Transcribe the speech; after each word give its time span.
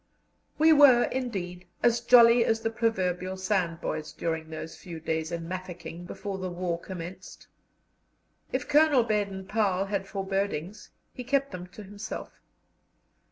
We 0.57 0.73
were, 0.73 1.03
indeed, 1.11 1.67
as 1.83 1.99
jolly 1.99 2.43
as 2.43 2.61
the 2.61 2.71
proverbial 2.71 3.37
sandboys 3.37 4.11
during 4.11 4.49
those 4.49 4.75
few 4.75 4.99
days 4.99 5.31
in 5.31 5.47
Mafeking 5.47 6.05
before 6.05 6.39
the 6.39 6.49
war 6.49 6.79
commenced. 6.79 7.45
If 8.51 8.67
Colonel 8.67 9.03
Baden 9.03 9.45
Powell 9.45 9.85
had 9.85 10.07
forebodings, 10.07 10.89
he 11.13 11.23
kept 11.23 11.51
them 11.51 11.67
to 11.67 11.83
himself. 11.83 12.31